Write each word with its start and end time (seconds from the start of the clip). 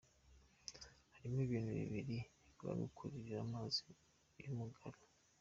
Harimo 1.15 1.39
ibintu 1.47 1.71
biri 1.93 2.17
bugukururire 2.61 3.35
amazi 3.45 3.85
y’umugaru: 4.43 4.99